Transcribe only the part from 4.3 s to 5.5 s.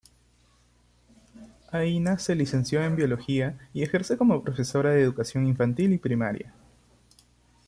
profesora de educación